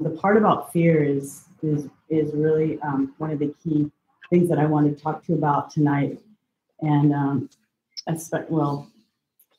[0.00, 3.90] the part about fear is is is really um, one of the key
[4.30, 6.20] things that I want to talk to you about tonight,
[6.80, 7.50] and um,
[8.06, 8.90] expect well,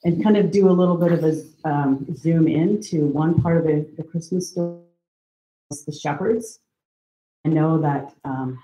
[0.04, 3.64] and kind of do a little bit of a um, zoom into one part of
[3.64, 4.80] the, the Christmas story,
[5.86, 6.60] the shepherds.
[7.46, 8.62] I know that um,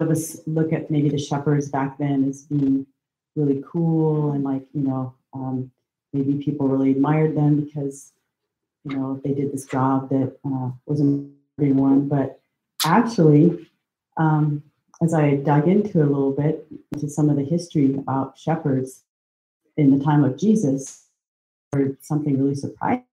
[0.00, 2.86] of us look at maybe the shepherds back then as being
[3.36, 5.70] really cool and like you know um,
[6.12, 8.12] maybe people really admired them because
[8.84, 12.40] you know they did this job that uh, wasn't everyone but
[12.84, 13.68] actually
[14.16, 14.62] um,
[15.02, 19.04] as i dug into a little bit into some of the history about shepherds
[19.76, 21.06] in the time of jesus
[21.74, 23.04] or something really surprising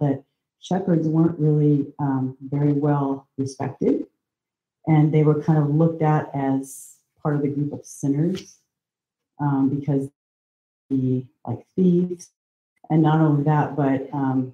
[0.00, 0.22] that
[0.60, 4.06] shepherds weren't really um, very well respected
[4.86, 8.58] and they were kind of looked at as part of the group of sinners
[9.40, 10.08] um, because
[10.90, 12.30] the like thieves.
[12.88, 14.52] And not only that but um,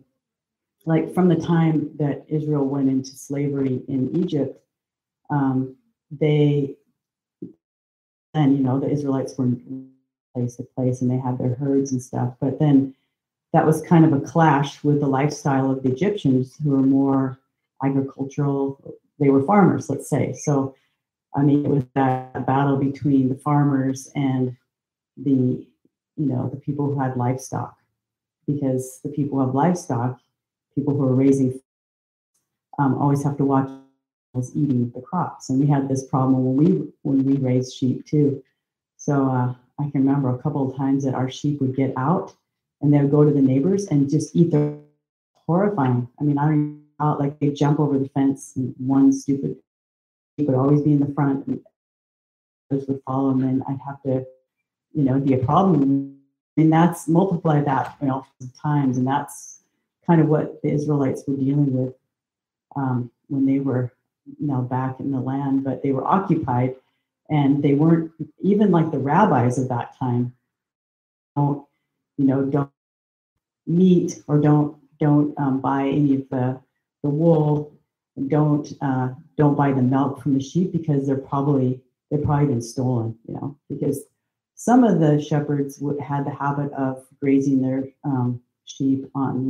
[0.85, 4.61] like from the time that israel went into slavery in egypt
[5.31, 5.77] um,
[6.11, 6.77] they
[8.34, 9.48] and you know the israelites were
[10.34, 12.95] place to place and they had their herds and stuff but then
[13.53, 17.39] that was kind of a clash with the lifestyle of the egyptians who were more
[17.84, 20.33] agricultural they were farmers, let's say.
[20.33, 20.75] So,
[21.34, 24.56] I mean, it was that battle between the farmers and
[25.17, 25.67] the,
[26.17, 27.77] you know, the people who had livestock,
[28.47, 30.19] because the people who have livestock,
[30.75, 31.61] people who are raising,
[32.78, 33.69] um, always have to watch
[34.34, 38.06] was eating the crops, and we had this problem when we when we raised sheep
[38.06, 38.42] too.
[38.97, 42.34] So uh, I can remember a couple of times that our sheep would get out
[42.81, 44.77] and they would go to the neighbors and just eat their
[45.47, 46.09] horrifying.
[46.20, 49.56] I mean, I don't out like they jump over the fence and one stupid
[50.37, 51.61] sheep would always be in the front and
[52.70, 54.25] others would follow and then I'd have to,
[54.93, 56.19] you know, be a problem.
[56.56, 58.27] And that's multiply that you know
[58.61, 59.62] times and that's
[60.06, 61.95] kind of what the Israelites were dealing with
[62.77, 63.92] um, when they were
[64.39, 66.77] now back in the land, but they were occupied
[67.28, 70.32] and they weren't even like the rabbis of that time
[71.37, 71.66] don't
[72.19, 72.71] you know don't
[73.66, 76.60] meet or don't don't um, buy any of the
[77.03, 77.72] the wool.
[78.28, 82.62] Don't uh, don't buy the milk from the sheep because they're probably they've probably been
[82.62, 83.16] stolen.
[83.27, 84.04] You know, because
[84.54, 89.48] some of the shepherds would, had the habit of grazing their um, sheep on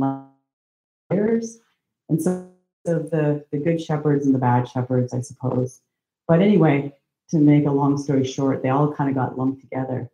[2.09, 2.49] and so
[2.85, 5.81] of the the good shepherds and the bad shepherds, I suppose.
[6.27, 6.93] But anyway,
[7.29, 10.09] to make a long story short, they all kind of got lumped together,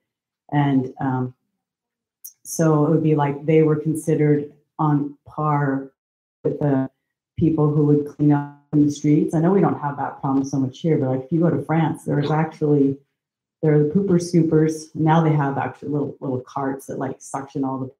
[0.51, 1.33] and um,
[2.43, 5.91] so it would be like they were considered on par
[6.43, 6.89] with the
[7.37, 9.33] people who would clean up in the streets.
[9.33, 11.49] I know we don't have that problem so much here, but like if you go
[11.49, 12.97] to France, there's actually
[13.61, 14.93] there are the pooper scoopers.
[14.95, 17.91] Now they have actually little little carts that like suction all the,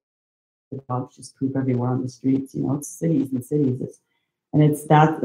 [0.72, 2.56] the dogs just poop everywhere on the streets.
[2.56, 3.82] You know, it's cities and cities.
[3.82, 4.00] It's,
[4.54, 5.20] and it's that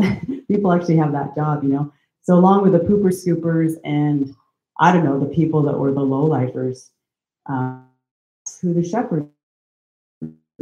[0.49, 1.63] people actually have that job.
[1.63, 4.35] You know, so along with the pooper scoopers and
[4.79, 6.91] I don't know the people that were the low lifers,
[7.47, 7.79] uh,
[8.61, 9.29] who the shepherds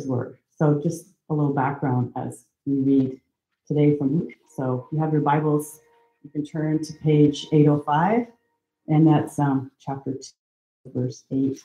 [0.04, 0.38] were.
[0.56, 3.20] So just a little background as we read
[3.66, 4.32] today from Luke.
[4.54, 5.80] So you have your Bibles,
[6.22, 8.26] you can turn to page 805,
[8.88, 10.20] and that's um, chapter 2,
[10.92, 11.58] verse 8.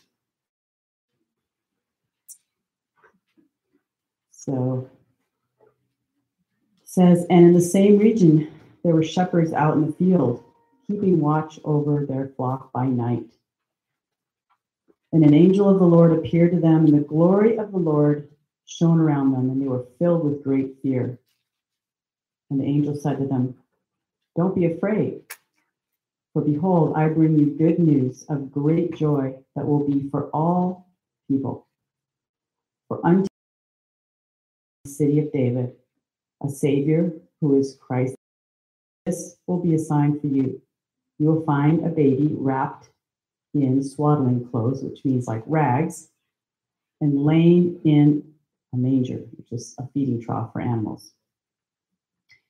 [4.47, 4.89] So
[6.85, 8.49] says, and in the same region
[8.83, 10.43] there were shepherds out in the field,
[10.87, 13.25] keeping watch over their flock by night.
[15.11, 18.29] And an angel of the Lord appeared to them, and the glory of the Lord
[18.65, 21.19] shone around them, and they were filled with great fear.
[22.49, 23.55] And the angel said to them,
[24.37, 25.21] Don't be afraid,
[26.31, 30.87] for behold, I bring you good news of great joy that will be for all
[31.27, 31.67] people.
[32.87, 33.27] For unto
[34.87, 35.73] city of David
[36.43, 37.11] a Savior
[37.41, 38.15] who is Christ.
[39.05, 40.61] This will be a sign for you.
[41.19, 42.89] You will find a baby wrapped
[43.53, 46.09] in swaddling clothes, which means like rags,
[47.01, 48.33] and laying in
[48.73, 51.11] a manger, which is a feeding trough for animals.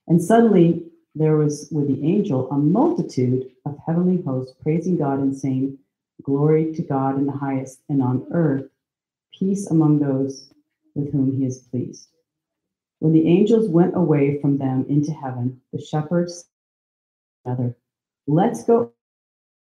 [0.08, 0.84] And suddenly
[1.16, 5.78] there was with the angel a multitude of heavenly hosts praising God and saying,
[6.24, 8.70] Glory to God in the highest, and on earth,
[9.32, 10.52] peace among those
[10.96, 12.10] with whom he is pleased.
[13.00, 16.50] When the angels went away from them into heaven, the shepherds
[17.46, 17.76] together,
[18.30, 18.92] Let's go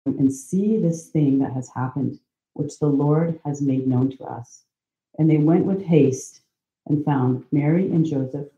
[0.06, 2.18] and see this thing that has happened,
[2.54, 4.64] which the Lord has made known to us.
[5.18, 6.40] And they went with haste
[6.86, 8.48] and found Mary and Joseph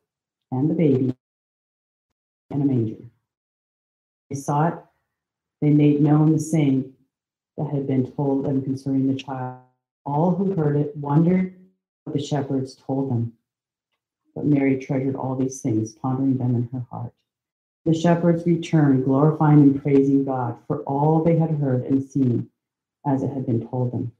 [0.52, 1.16] and the baby
[2.50, 3.02] and a manger.
[4.30, 4.74] They saw it,
[5.60, 6.92] they made known the saying
[7.56, 9.62] that had been told them concerning the child.
[10.04, 11.58] All who heard it wondered
[12.04, 13.32] what the shepherds told them.
[14.38, 17.12] But Mary treasured all these things, pondering them in her heart.
[17.84, 22.48] The shepherds returned, glorifying and praising God for all they had heard and seen
[23.04, 24.12] as it had been told them.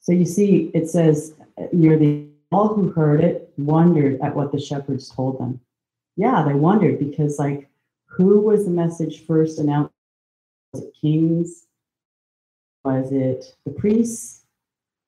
[0.00, 1.34] So you see, it says
[1.70, 5.60] near the all who heard it wondered at what the shepherds told them.
[6.16, 7.68] Yeah, they wondered because, like,
[8.06, 9.92] who was the message first announced?
[10.72, 11.66] Was it kings?
[12.86, 14.46] Was it the priests?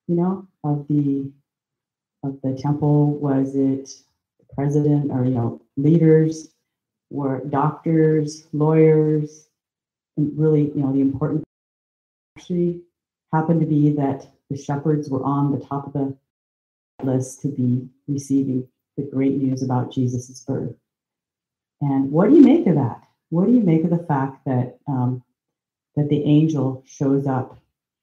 [0.07, 1.31] You know, of the
[2.23, 3.17] of the temple?
[3.19, 3.89] Was it
[4.39, 6.49] the president or you know leaders?
[7.09, 9.47] Were doctors, lawyers,
[10.17, 11.43] and really you know the important
[12.37, 12.81] actually
[13.33, 16.17] happened to be that the shepherds were on the top of the
[17.03, 20.75] list to be receiving the great news about Jesus' birth.
[21.81, 23.03] And what do you make of that?
[23.29, 25.23] What do you make of the fact that um,
[25.95, 27.59] that the angel shows up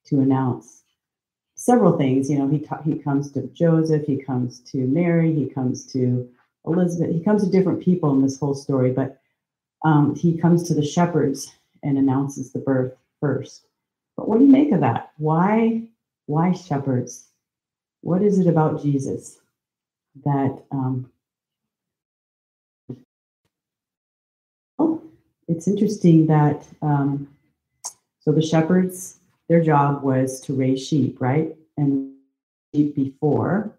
[0.06, 0.83] to announce
[1.64, 2.30] several things?
[2.30, 6.28] You know, he ta- he comes to Joseph, he comes to Mary, he comes to
[6.66, 9.20] Elizabeth, he comes to different people in this whole story, but
[9.84, 13.66] um, he comes to the shepherds and announces the birth first.
[14.16, 15.12] But what do you make of that?
[15.16, 15.82] Why
[16.26, 17.28] why shepherds?
[18.02, 19.38] What is it about Jesus
[20.24, 21.10] that um,
[24.78, 25.02] oh,
[25.48, 27.28] it's interesting that um,
[28.20, 29.18] so the shepherds,
[29.48, 31.54] their job was to raise sheep, right?
[31.76, 32.14] And
[32.74, 33.78] sheep before,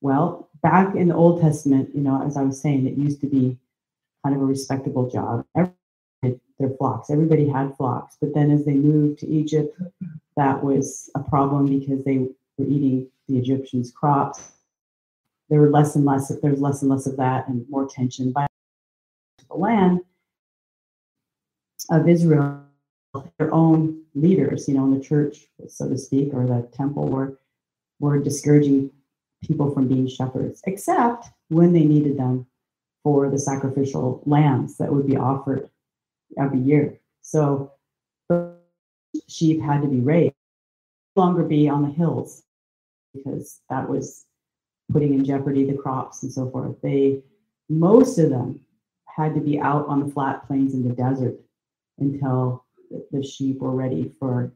[0.00, 3.26] well, back in the Old Testament, you know, as I was saying, it used to
[3.26, 3.58] be
[4.24, 5.44] kind of a respectable job.
[5.54, 9.80] Everybody, their flocks, everybody had flocks, but then as they moved to Egypt,
[10.36, 14.52] that was a problem because they were eating the Egyptians' crops.
[15.50, 16.28] There were less and less.
[16.28, 18.46] There was less and less of that, and more tension by
[19.48, 20.00] the land
[21.90, 22.64] of Israel.
[23.38, 27.38] Their own leaders, you know, in the church, so to speak, or the temple, were
[28.00, 28.90] were discouraging
[29.42, 32.46] people from being shepherds, except when they needed them
[33.02, 35.68] for the sacrificial lambs that would be offered
[36.38, 36.98] every year.
[37.22, 37.72] So
[39.28, 40.34] sheep had to be raised,
[41.16, 42.42] no longer be on the hills
[43.14, 44.26] because that was
[44.92, 46.80] putting in jeopardy the crops and so forth.
[46.82, 47.22] They
[47.68, 48.60] most of them
[49.06, 51.38] had to be out on the flat plains in the desert
[51.98, 52.64] until
[53.10, 54.52] the sheep were ready for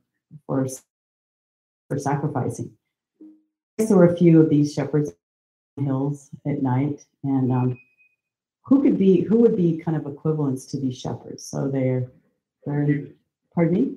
[0.46, 0.66] for
[1.88, 2.72] for sacrificing.
[3.78, 5.12] There were a few of these shepherds
[5.80, 7.78] hills at night, and um,
[8.64, 11.44] who could be who would be kind of equivalents to these shepherds?
[11.44, 12.10] So they're
[12.64, 13.06] they're
[13.54, 13.96] pardon me.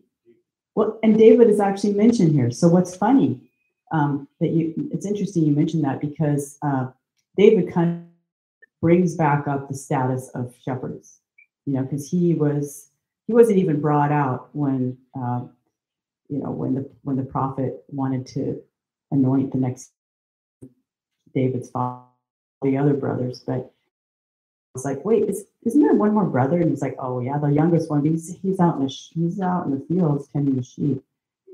[0.76, 2.52] Well, and David is actually mentioned here.
[2.52, 3.40] So what's funny
[3.92, 6.88] um, that you it's interesting you mentioned that because uh,
[7.38, 8.06] David kind of
[8.82, 11.20] brings back up the status of shepherds,
[11.66, 12.90] you know, because he was
[13.28, 15.42] he wasn't even brought out when uh,
[16.30, 18.62] you know when the when the prophet wanted to
[19.12, 19.92] anoint the next
[21.34, 22.06] David's father,
[22.62, 23.72] the other brothers, but
[24.76, 26.60] it's like, wait, is, isn't there one more brother?
[26.60, 28.04] And he's like, oh yeah, the youngest one.
[28.04, 31.02] He's he's out in the he's out in the fields tending the sheep.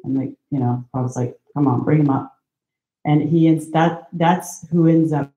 [0.03, 2.35] And like, you know, I was like, come on, bring him up.
[3.05, 5.31] And he ends that that's who ends up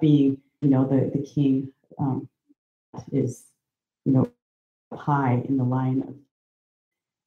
[0.00, 2.28] being, you know, the the king um,
[3.12, 3.44] is,
[4.06, 4.30] you know,
[4.96, 6.14] high in the line of,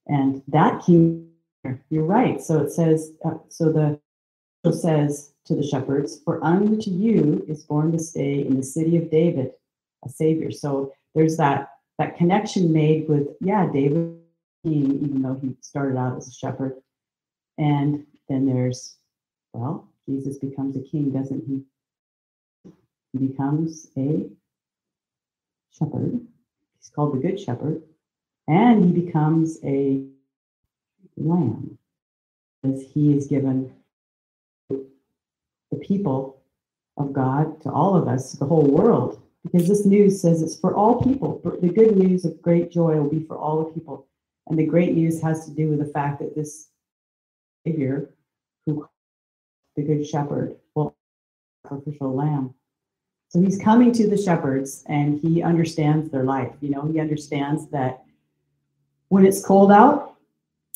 [0.07, 1.23] and that king.
[1.89, 2.39] You're right.
[2.39, 3.99] So it says, uh, so the
[4.71, 9.09] says to the shepherds, For unto you is born this day in the city of
[9.09, 9.51] David
[10.05, 10.51] a savior.
[10.51, 14.19] So there's that that connection made with yeah, David,
[14.63, 16.75] even though he started out as a shepherd,
[17.57, 18.97] and then there's
[19.53, 21.63] well, Jesus becomes a king, doesn't he?
[23.13, 24.29] He becomes a
[25.71, 26.21] shepherd.
[26.87, 27.83] He's called the Good Shepherd,
[28.47, 30.05] and he becomes a
[31.17, 31.77] lamb,
[32.63, 33.73] as he is given
[34.69, 36.41] the people
[36.95, 40.57] of God to all of us, to the whole world, because this news says it's
[40.57, 41.41] for all people.
[41.43, 44.07] The good news of great joy will be for all the people.
[44.47, 46.69] And the great news has to do with the fact that this
[47.65, 48.13] Savior,
[48.65, 48.87] who
[49.75, 50.95] the Good Shepherd, will
[51.67, 52.53] sacrificial lamb.
[53.29, 56.53] So he's coming to the shepherds and he understands their life.
[56.61, 58.03] You know, he understands that
[59.09, 60.15] when it's cold out,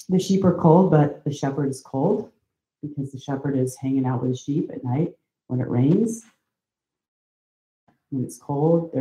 [0.10, 2.32] the sheep are cold, but the shepherd is cold
[2.82, 5.14] because the shepherd is hanging out with the sheep at night
[5.48, 6.24] when it rains
[8.12, 8.92] when it's cold,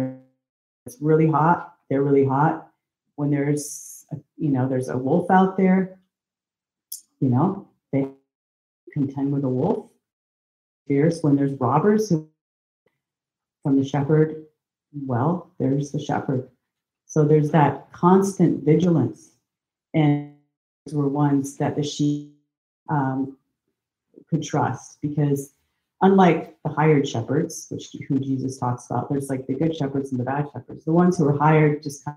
[0.86, 2.68] it's really hot, they're really hot.
[3.16, 5.98] When there's, a, you know, there's a wolf out there,
[7.20, 8.08] you know, they
[8.92, 9.86] contend with a wolf.
[10.88, 12.28] Fierce when there's robbers who
[13.62, 14.46] from the shepherd,
[15.06, 16.48] well, there's the shepherd.
[17.06, 19.32] So there's that constant vigilance.
[19.94, 20.34] And
[20.84, 22.34] these were ones that the sheep
[22.88, 23.36] um,
[24.28, 25.54] could trust because
[26.02, 30.20] unlike the hired shepherds, which who Jesus talks about, there's like the good shepherds and
[30.20, 30.84] the bad shepherds.
[30.84, 32.16] The ones who are hired just kind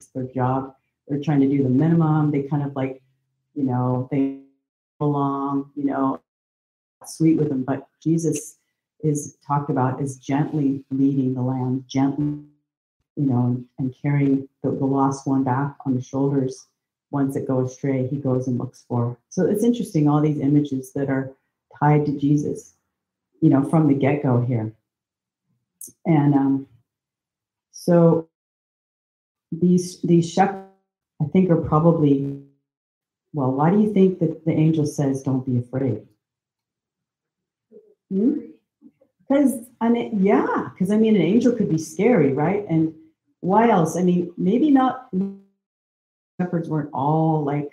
[0.00, 0.74] of their job.
[1.08, 2.30] They're trying to do the minimum.
[2.30, 3.02] They kind of like,
[3.54, 4.40] you know, they
[4.98, 6.20] belong, you know,
[7.04, 7.62] sweet with them.
[7.62, 8.56] But Jesus
[9.04, 12.42] is talked about as gently leading the lamb, gently,
[13.16, 16.66] you know, and, carrying the, the lost one back on the shoulders.
[17.10, 19.16] Once it goes astray, he goes and looks for.
[19.28, 21.30] So it's interesting, all these images that are
[21.78, 22.74] tied to Jesus
[23.44, 24.72] you know, from the get go here.
[26.06, 26.66] And um,
[27.72, 28.26] so
[29.52, 30.72] these these shepherds,
[31.20, 32.40] I think, are probably
[33.34, 33.52] well.
[33.52, 36.06] Why do you think that the angel says, "Don't be afraid"?
[39.28, 39.66] Because?
[39.80, 42.64] I mean, yeah, because I mean, an angel could be scary, right?
[42.68, 42.94] And
[43.40, 43.96] why else?
[43.96, 45.08] I mean, maybe not.
[46.40, 47.70] Shepherds weren't all like,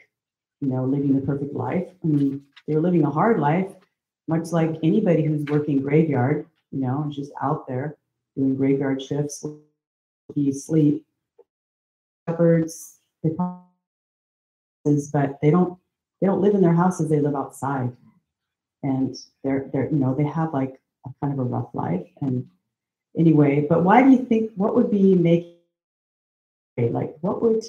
[0.60, 1.88] you know, living the perfect life.
[2.04, 3.72] I mean, they were living a hard life,
[4.28, 7.98] much like anybody who's working graveyard, you know, just out there
[8.36, 9.46] doing graveyard shifts,
[10.36, 11.06] you sleep.
[12.28, 13.32] Shepherds, they
[15.12, 15.78] but they don't
[16.20, 17.96] they don't live in their houses, they live outside.
[18.84, 22.08] And they're they're, you know, they have like a kind of a rough life.
[22.22, 22.48] And
[23.18, 25.56] anyway, but why do you think what would be making
[26.78, 27.64] like what would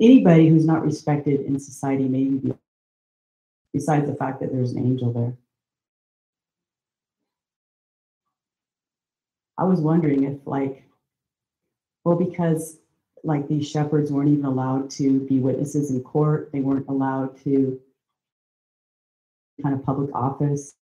[0.00, 2.54] anybody who's not respected in society maybe be
[3.72, 5.34] besides the fact that there's an angel there?
[9.58, 10.84] I was wondering if like,
[12.04, 12.78] well, because
[13.22, 16.50] like these shepherds weren't even allowed to be witnesses in court.
[16.52, 17.80] They weren't allowed to
[19.62, 20.74] kind of public office.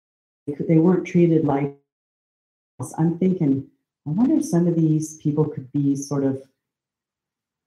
[0.47, 1.77] They weren't treated like.
[2.99, 3.69] I'm thinking,
[4.07, 6.43] I wonder if some of these people could be sort of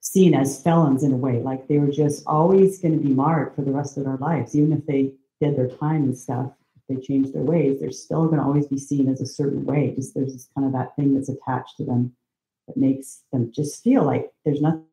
[0.02, 3.56] seen as felons in a way, like they were just always going to be marked
[3.56, 6.52] for the rest of their lives, even if they did their time and stuff
[6.88, 9.94] they change their ways, they're still going to always be seen as a certain way.
[9.96, 12.16] Just there's this kind of that thing that's attached to them
[12.68, 14.86] that makes them just feel like there's nothing.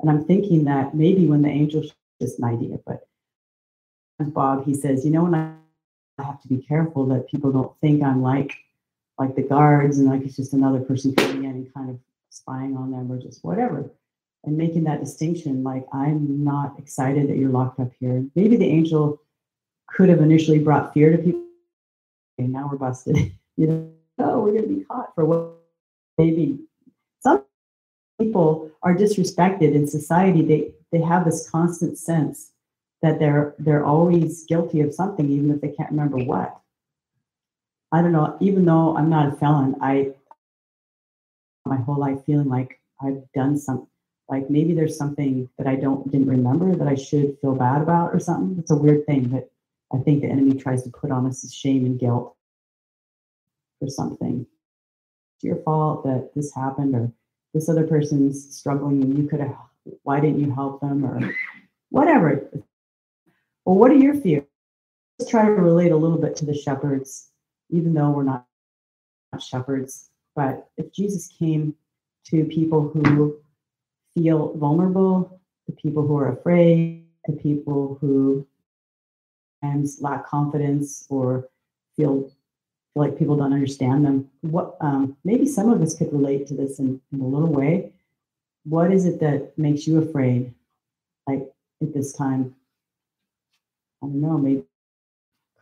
[0.00, 1.84] And I'm thinking that maybe when the angel,
[2.20, 3.06] just an idea, but
[4.18, 5.52] Bob, he says, you know, when I,
[6.22, 8.56] I have to be careful that people don't think I'm like
[9.18, 11.98] like the guards and like it's just another person coming in and kind of
[12.30, 13.90] spying on them or just whatever
[14.44, 18.66] and making that distinction like i'm not excited that you're locked up here maybe the
[18.66, 19.20] angel
[19.92, 21.42] could have initially brought fear to people.
[22.38, 23.16] And now we're busted.
[23.56, 25.52] you know, oh, we're going to be caught for what
[26.18, 26.58] maybe
[27.20, 27.44] some
[28.18, 30.42] people are disrespected in society.
[30.42, 32.51] They they have this constant sense
[33.02, 36.58] that they're they're always guilty of something, even if they can't remember what.
[37.90, 38.36] I don't know.
[38.40, 40.14] Even though I'm not a felon, I
[41.64, 43.86] my whole life feeling like I've done something.
[44.28, 48.14] Like maybe there's something that I don't didn't remember that I should feel bad about
[48.14, 48.58] or something.
[48.58, 49.50] It's a weird thing, that
[49.92, 52.34] I think the enemy tries to put on us is shame and guilt
[53.78, 54.46] for something.
[55.36, 57.12] It's your fault that this happened, or
[57.52, 59.56] this other person's struggling and you could have,
[60.04, 61.34] why didn't you help them, or
[61.90, 62.48] whatever.
[63.64, 64.44] Well, what are your fears?
[65.18, 67.28] Let's try to relate a little bit to the shepherds,
[67.70, 68.46] even though we're not
[69.40, 70.10] shepherds.
[70.34, 71.74] But if Jesus came
[72.26, 73.38] to people who
[74.14, 78.46] feel vulnerable, the people who are afraid, the people who
[79.62, 81.48] times lack confidence or
[81.96, 82.32] feel, feel
[82.96, 84.28] like people don't understand them.
[84.40, 87.92] What um, maybe some of us could relate to this in, in a little way.
[88.64, 90.52] What is it that makes you afraid,
[91.26, 91.42] like
[91.80, 92.54] at this time?
[94.02, 94.64] I don't know, maybe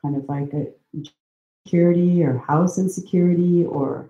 [0.03, 0.67] kind of like a
[1.67, 4.09] security or house insecurity or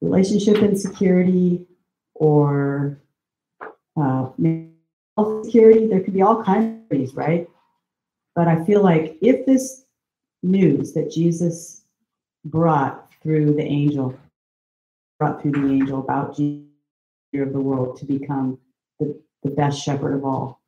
[0.00, 1.66] relationship insecurity
[2.14, 3.00] or
[3.96, 4.30] uh,
[5.16, 5.86] health security.
[5.86, 7.48] There could be all kinds of things, right?
[8.34, 9.84] But I feel like if this
[10.42, 11.82] news that Jesus
[12.44, 14.18] brought through the angel,
[15.18, 16.64] brought through the angel about Jesus
[17.34, 18.58] of the world to become
[18.98, 20.60] the, the best shepherd of all,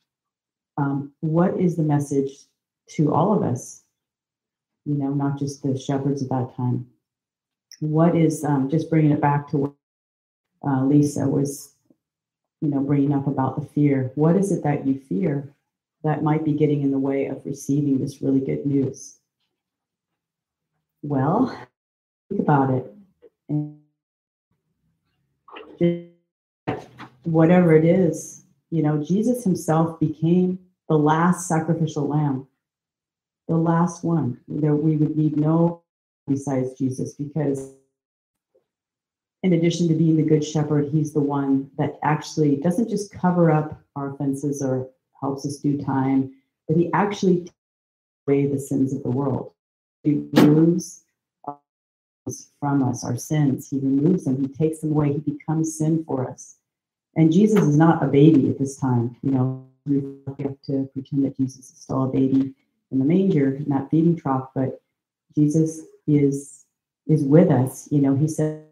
[0.76, 2.30] um, what is the message
[2.96, 3.82] to all of us?
[4.84, 6.86] You know, not just the shepherds at that time.
[7.80, 9.74] What is um, just bringing it back to what
[10.66, 11.74] uh, Lisa was,
[12.60, 14.12] you know, bringing up about the fear?
[14.14, 15.54] What is it that you fear?
[16.02, 19.18] that might be getting in the way of receiving this really good news?
[21.02, 21.56] Well,
[22.28, 22.92] think about it.
[23.48, 23.80] And
[27.24, 32.46] whatever it is, you know, Jesus himself became the last sacrificial lamb,
[33.50, 34.40] the last one.
[34.48, 35.82] That we would need no
[36.28, 37.74] besides Jesus because
[39.42, 43.50] in addition to being the good shepherd, he's the one that actually doesn't just cover
[43.50, 44.88] up our offenses or
[45.20, 46.32] helps us do time,
[46.68, 47.54] but he actually takes
[48.28, 49.52] away the sins of the world.
[50.04, 51.02] He removes
[52.60, 53.68] from us, our sins.
[53.68, 56.56] He removes them, He takes them away, He becomes sin for us.
[57.16, 59.16] And Jesus is not a baby at this time.
[59.22, 60.02] You know, we
[60.44, 62.54] have to pretend that Jesus is still a baby
[62.90, 64.80] in the manger, that feeding trough, but
[65.34, 66.64] Jesus is
[67.06, 67.90] is with us.
[67.90, 68.64] You know, He said,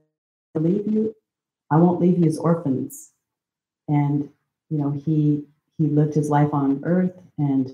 [0.54, 1.14] "I leave you.
[1.70, 3.12] I won't leave you as orphans."
[3.88, 4.28] And
[4.70, 5.44] you know, He
[5.78, 7.72] He lived His life on earth and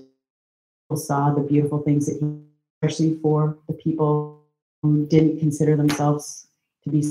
[0.95, 2.39] saw the beautiful things that He,
[2.81, 4.41] especially for the people
[4.81, 6.47] who didn't consider themselves
[6.83, 7.01] to be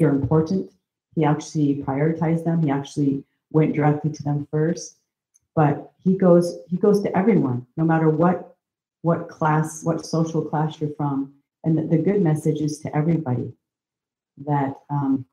[0.00, 0.72] or important.
[1.14, 2.62] He actually prioritized them.
[2.62, 4.96] He actually went directly to them first.
[5.54, 8.51] But he goes he goes to everyone, no matter what
[9.02, 11.34] what class, what social class you're from.
[11.64, 13.52] And the, good message is to everybody
[14.46, 15.26] that um,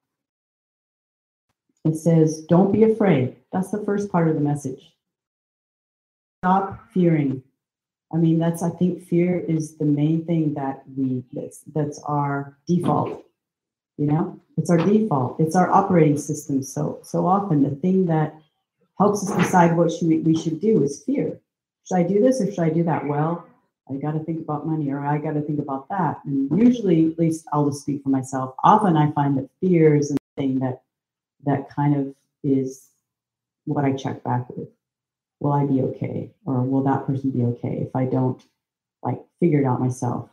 [1.85, 3.37] it says, don't be afraid.
[3.51, 4.93] That's the first part of the message.
[6.43, 7.43] Stop fearing.
[8.13, 12.57] I mean, that's I think fear is the main thing that we that's that's our
[12.67, 13.23] default.
[13.97, 15.39] You know, it's our default.
[15.39, 16.63] It's our operating system.
[16.63, 18.35] So so often the thing that
[18.97, 21.39] helps us decide what should we, we should do is fear.
[21.87, 23.05] Should I do this or should I do that?
[23.05, 23.45] Well,
[23.89, 26.19] I got to think about money or I got to think about that.
[26.25, 28.53] And usually, at least I'll just speak for myself.
[28.63, 30.83] Often I find that fear is the thing that
[31.45, 32.89] that kind of is
[33.65, 34.67] what I check back with.
[35.39, 36.31] Will I be okay?
[36.45, 38.43] Or will that person be okay if I don't
[39.01, 40.29] like figure it out myself?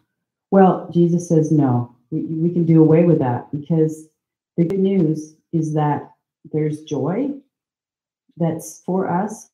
[0.51, 1.95] Well, Jesus says no.
[2.11, 4.09] We, we can do away with that because
[4.57, 6.13] the good news is that
[6.53, 7.31] there's joy
[8.37, 9.49] that's for us.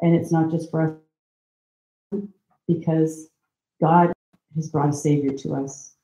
[0.00, 0.98] And it's not just for
[2.12, 2.22] us
[2.68, 3.30] because
[3.80, 4.12] God
[4.54, 5.94] has brought a savior to us.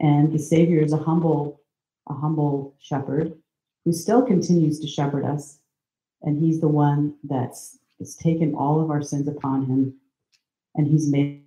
[0.00, 1.60] And the savior is a humble,
[2.08, 3.34] a humble shepherd
[3.84, 5.58] who still continues to shepherd us.
[6.22, 9.94] And he's the one that's, that's taken all of our sins upon him.
[10.74, 11.44] And he's made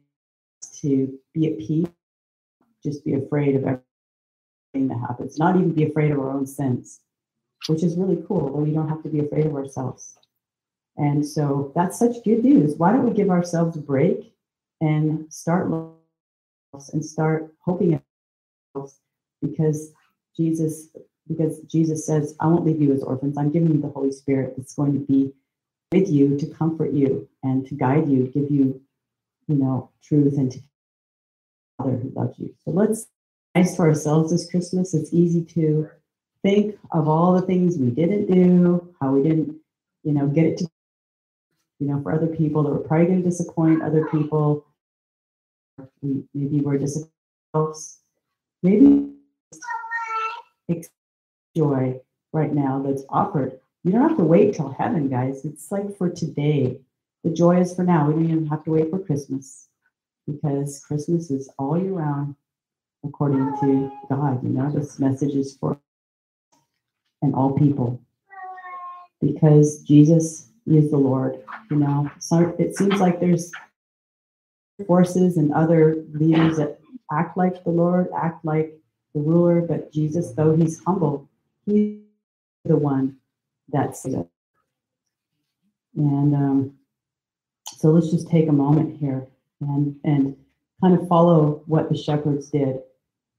[0.61, 1.87] us to be at peace,
[2.83, 7.01] just be afraid of everything that happens, not even be afraid of our own sins,
[7.67, 8.49] which is really cool.
[8.49, 10.17] We don't have to be afraid of ourselves.
[10.97, 12.75] And so that's such good news.
[12.77, 14.32] Why don't we give ourselves a break
[14.83, 15.71] and start
[16.91, 18.01] and start hoping
[19.41, 19.91] because
[20.35, 20.89] Jesus
[21.27, 23.37] because Jesus says, I won't leave you as orphans.
[23.37, 25.33] I'm giving you the Holy Spirit that's going to be
[25.93, 28.81] with you to comfort you and to guide you, give you,
[29.47, 30.59] you know, truth and to
[31.77, 32.53] Father who loves you.
[32.65, 33.07] So let's
[33.55, 34.93] nice for ourselves this Christmas.
[34.93, 35.89] It's easy to
[36.41, 39.55] think of all the things we didn't do, how we didn't,
[40.03, 40.67] you know, get it to,
[41.79, 44.65] you know, for other people that we're probably going to disappoint other people
[46.01, 47.09] we, maybe we're disappointed.
[48.61, 49.13] Maybe
[51.55, 51.99] joy
[52.31, 53.59] right now that's offered.
[53.83, 55.45] You don't have to wait till heaven, guys.
[55.45, 56.79] It's like for today.
[57.23, 58.07] The joy is for now.
[58.07, 59.67] We don't even have to wait for Christmas
[60.25, 62.35] because Christmas is all year round
[63.05, 64.43] according to God.
[64.43, 65.77] You know, this message is for
[67.21, 68.01] and all people
[69.21, 71.43] because Jesus is the Lord.
[71.69, 73.51] You know, so it seems like there's
[74.87, 76.79] forces and other leaders that
[77.11, 78.73] act like the Lord, act like
[79.13, 81.29] the ruler, but Jesus, though he's humble,
[81.65, 81.99] he's
[82.65, 83.17] the one
[83.69, 84.27] that's it.
[85.95, 86.73] And um,
[87.77, 89.27] so let's just take a moment here
[89.61, 90.35] and and
[90.81, 92.79] kind of follow what the shepherds did.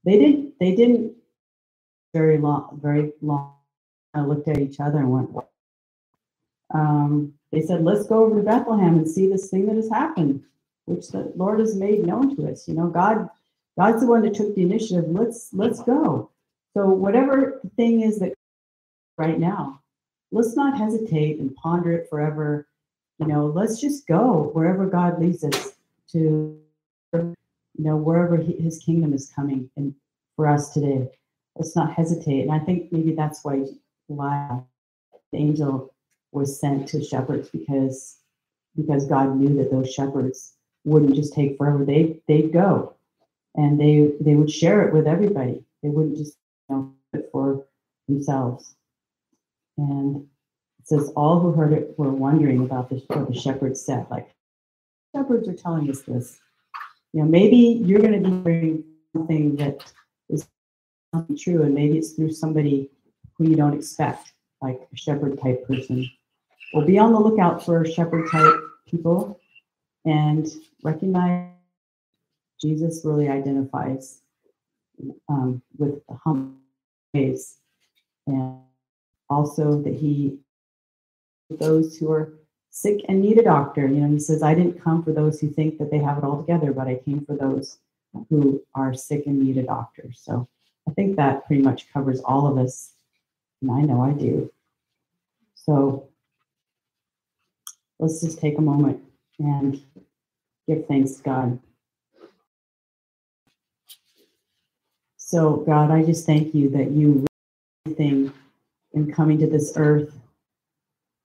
[0.05, 1.13] They didn't they didn't
[2.13, 3.55] very long very long
[4.15, 5.29] I looked at each other and went,
[6.73, 10.41] um, they said, let's go over to Bethlehem and see this thing that has happened
[10.85, 12.67] which the Lord has made known to us.
[12.67, 13.29] You know, God,
[13.77, 15.05] God's the one that took the initiative.
[15.07, 16.29] Let's let's go.
[16.75, 18.33] So whatever the thing is that
[19.17, 19.81] right now,
[20.31, 22.67] let's not hesitate and ponder it forever.
[23.19, 25.75] You know, let's just go wherever God leads us
[26.11, 26.59] to.
[27.13, 29.93] You know, wherever he, His kingdom is coming and
[30.37, 31.09] for us today,
[31.55, 32.41] let's not hesitate.
[32.41, 33.65] And I think maybe that's why
[34.07, 34.61] why
[35.31, 35.93] the angel
[36.31, 38.17] was sent to shepherds because
[38.75, 40.54] because God knew that those shepherds
[40.85, 41.83] wouldn't just take forever.
[41.83, 42.95] They they'd go,
[43.55, 45.65] and they they would share it with everybody.
[45.83, 46.37] They wouldn't just
[46.69, 47.65] you know it for
[48.07, 48.75] themselves.
[49.77, 50.27] And
[50.79, 54.05] it says all who heard it were wondering about the, what the shepherds said.
[54.09, 54.33] Like
[55.15, 56.39] shepherds are telling us this.
[57.13, 59.91] You know, maybe you're going to be hearing something that
[60.29, 60.47] is
[61.37, 62.89] true, and maybe it's through somebody
[63.37, 66.09] who you don't expect, like a shepherd type person.
[66.73, 68.53] Well, be on the lookout for shepherd type
[68.87, 69.39] people
[70.05, 70.47] and
[70.83, 71.49] recognize
[72.61, 74.21] Jesus really identifies
[75.27, 76.55] um, with the humble
[77.13, 77.57] ways,
[78.27, 78.59] and
[79.29, 80.37] also that he
[81.49, 82.33] those who are
[82.69, 83.87] sick and need a doctor.
[83.87, 86.23] You know, he says, "I didn't come for those who think that they have it
[86.23, 87.79] all together, but I came for those
[88.29, 90.11] who are sick and need a doctor.
[90.13, 90.47] So
[90.87, 92.93] I think that pretty much covers all of us.
[93.61, 94.51] And I know I do.
[95.55, 96.07] So
[97.99, 99.04] let's just take a moment
[99.39, 99.81] and
[100.67, 101.59] give thanks to God.
[105.17, 107.25] So, God, I just thank you that you
[107.85, 108.31] everything
[108.93, 110.13] in coming to this earth.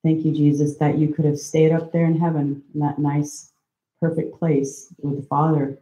[0.02, 3.52] Thank you, Jesus, that you could have stayed up there in heaven in that nice,
[4.00, 5.78] perfect place with the Father.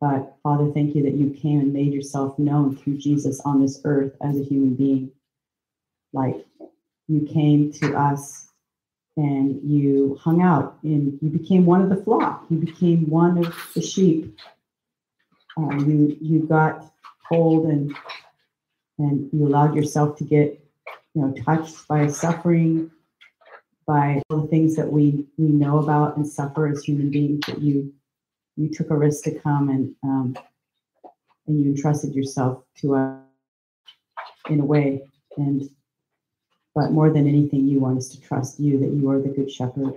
[0.00, 3.80] But, Father, thank you that you came and made yourself known through Jesus on this
[3.84, 5.12] earth as a human being.
[6.12, 6.44] Like
[7.06, 8.48] you came to us
[9.16, 12.46] and you hung out and you became one of the flock.
[12.48, 14.38] You became one of the sheep.
[15.58, 16.92] Uh, you you got
[17.28, 17.94] cold and
[18.98, 20.58] and you allowed yourself to get
[21.14, 22.90] you know touched by suffering
[23.86, 27.60] by all the things that we we know about and suffer as human beings that
[27.60, 27.92] you
[28.56, 30.36] you took a risk to come and um,
[31.46, 33.20] and you entrusted yourself to us
[34.48, 35.02] in a way
[35.36, 35.68] and
[36.74, 39.50] but more than anything you want us to trust you that you are the good
[39.50, 39.94] shepherd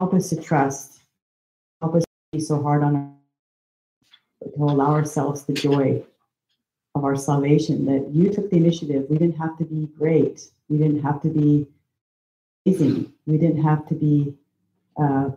[0.00, 1.00] help us to trust
[1.80, 3.16] help us to be so hard on our
[4.54, 6.02] to allow ourselves the joy
[6.94, 9.06] of our salvation that you took the initiative.
[9.08, 10.48] We didn't have to be great.
[10.68, 11.66] We didn't have to be
[12.64, 13.12] amazing.
[13.26, 14.34] We didn't have to be
[15.00, 15.30] uh,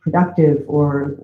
[0.00, 1.16] productive or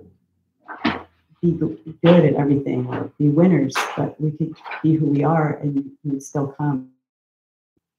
[1.41, 5.91] be good at everything or be winners, but we could be who we are and
[6.03, 6.89] you still come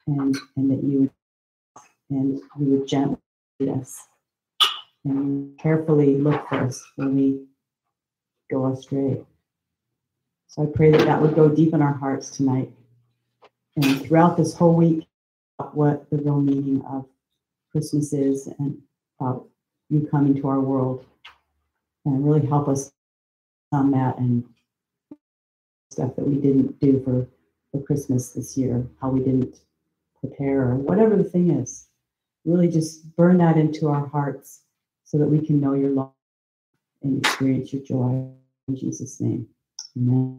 [0.09, 1.11] and, and that you would
[2.11, 3.19] and you would gently
[3.61, 4.07] lead us
[5.05, 7.45] and carefully look for us when we
[8.51, 9.23] go astray.
[10.47, 12.73] So I pray that that would go deep in our hearts tonight
[13.77, 15.07] and throughout this whole week,
[15.73, 17.07] what the real meaning of
[17.71, 18.79] Christmas is and
[19.21, 19.47] about
[19.89, 21.05] you coming to our world
[22.05, 22.91] and really help us
[23.71, 24.45] on that and
[25.91, 27.27] stuff that we didn't do for,
[27.71, 29.61] for Christmas this year, how we didn't
[30.21, 31.89] prepare or whatever the thing is.
[32.45, 34.63] Really just burn that into our hearts
[35.05, 36.13] so that we can know your love
[37.03, 38.29] and experience your joy
[38.69, 39.47] in Jesus' name.
[39.97, 40.37] Amen.